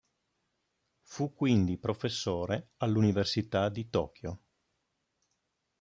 Fu 1.03 1.31
quindi 1.35 1.77
professore 1.77 2.71
all'Università 2.77 3.69
di 3.69 3.87
Tokyo. 3.91 4.41